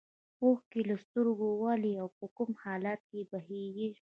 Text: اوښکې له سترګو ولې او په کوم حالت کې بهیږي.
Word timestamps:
اوښکې 0.43 0.81
له 0.89 0.95
سترګو 1.03 1.47
ولې 1.63 1.93
او 2.01 2.07
په 2.17 2.25
کوم 2.35 2.51
حالت 2.63 2.99
کې 3.09 3.21
بهیږي. 3.31 3.89